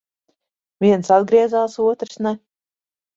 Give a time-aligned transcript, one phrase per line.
[0.85, 2.33] Viens atgriezās, otrs ne.